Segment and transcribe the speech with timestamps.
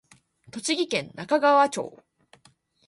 [0.49, 2.01] 栃木県那珂川町